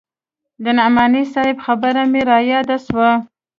د 0.63 0.65
نعماني 0.77 1.23
صاحب 1.33 1.57
خبره 1.65 2.03
مې 2.11 2.21
راياده 2.31 2.77
سوه. 2.87 3.09